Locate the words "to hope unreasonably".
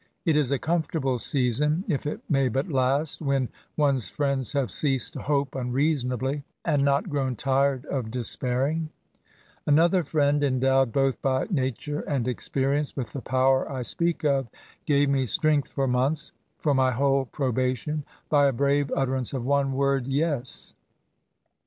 5.13-6.41